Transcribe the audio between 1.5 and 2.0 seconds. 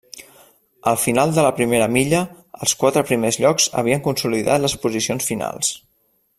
primera